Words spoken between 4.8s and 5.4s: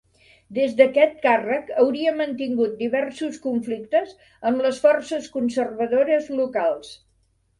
forces